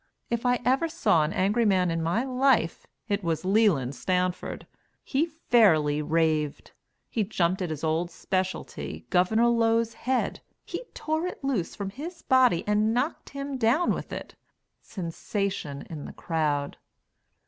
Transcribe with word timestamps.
If 0.31 0.47
I 0.47 0.59
ever 0.65 0.89
saw 0.89 1.21
an 1.21 1.31
angry 1.31 1.63
man 1.63 1.91
in 1.91 2.01
my 2.01 2.23
life 2.23 2.87
it 3.07 3.23
was 3.23 3.45
Leland 3.45 3.93
Stanford. 3.93 4.65
He 5.03 5.27
fairly 5.27 6.01
raved. 6.01 6.71
He 7.07 7.23
jumped 7.23 7.61
at 7.61 7.69
his 7.69 7.83
old 7.83 8.09
speciality, 8.09 9.05
Gov. 9.11 9.29
Low's 9.59 9.93
head; 9.93 10.39
he 10.65 10.85
tore 10.95 11.27
it 11.27 11.43
loose 11.43 11.75
from 11.75 11.91
his 11.91 12.23
body 12.23 12.63
and 12.65 12.95
knocked 12.95 13.29
him 13.29 13.59
down 13.59 13.93
with 13.93 14.11
it. 14.11 14.33
(Sensation 14.81 15.85
in 15.87 16.05
the 16.05 16.13
crowd.) 16.13 16.77